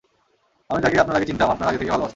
[0.69, 2.09] আমি তাকে আপনার আগে চিনতাম, আপনার আগে থেকে ভালবাসতাম।